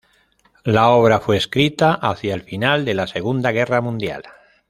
[0.63, 4.23] La obra fue escrita hacia el final de la Segunda Guerra Mundial.